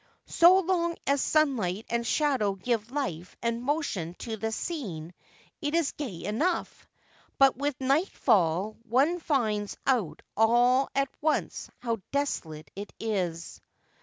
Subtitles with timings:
[0.25, 5.13] So long as sunlight and shadow give life and motion to the scene
[5.61, 6.87] it is gay enough;
[7.37, 13.61] but with nightfall one finds out all at once how desolate it is.'